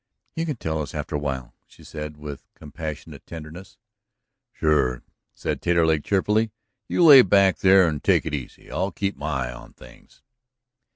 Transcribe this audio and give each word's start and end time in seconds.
"You 0.35 0.47
can 0.47 0.55
tell 0.55 0.81
us 0.81 0.95
after 0.95 1.15
a 1.15 1.19
while," 1.19 1.53
she 1.67 1.83
said, 1.83 2.17
with 2.17 2.51
compassionate 2.55 3.23
tenderness. 3.27 3.77
"Sure," 4.51 5.03
said 5.35 5.61
Taterleg, 5.61 6.03
cheerfully, 6.03 6.49
"you 6.87 7.03
lay 7.05 7.21
back 7.21 7.59
there 7.59 7.87
and 7.87 8.03
take 8.03 8.25
it 8.25 8.33
easy. 8.33 8.71
I'll 8.71 8.89
keep 8.91 9.15
my 9.15 9.49
eye 9.49 9.53
on 9.53 9.73
things." 9.73 10.23